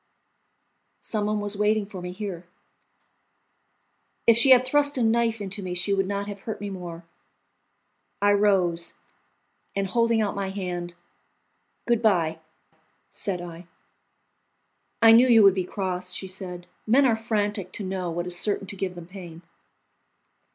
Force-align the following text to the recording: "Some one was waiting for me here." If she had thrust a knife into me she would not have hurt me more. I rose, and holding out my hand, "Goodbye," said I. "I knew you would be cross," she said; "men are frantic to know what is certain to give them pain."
"Some 1.01 1.27
one 1.27 1.39
was 1.39 1.55
waiting 1.55 1.85
for 1.85 2.01
me 2.01 2.11
here." 2.11 2.47
If 4.25 4.35
she 4.35 4.49
had 4.49 4.65
thrust 4.65 4.97
a 4.97 5.03
knife 5.03 5.39
into 5.39 5.61
me 5.61 5.75
she 5.75 5.93
would 5.93 6.07
not 6.07 6.25
have 6.27 6.39
hurt 6.41 6.59
me 6.59 6.71
more. 6.71 7.05
I 8.19 8.31
rose, 8.31 8.95
and 9.75 9.85
holding 9.85 10.19
out 10.19 10.33
my 10.33 10.49
hand, 10.49 10.95
"Goodbye," 11.85 12.39
said 13.11 13.41
I. 13.43 13.67
"I 15.03 15.11
knew 15.11 15.27
you 15.27 15.43
would 15.43 15.53
be 15.53 15.65
cross," 15.65 16.13
she 16.13 16.27
said; 16.27 16.65
"men 16.87 17.05
are 17.05 17.15
frantic 17.15 17.71
to 17.73 17.83
know 17.83 18.09
what 18.09 18.25
is 18.25 18.35
certain 18.39 18.65
to 18.65 18.75
give 18.75 18.95
them 18.95 19.05
pain." 19.05 19.43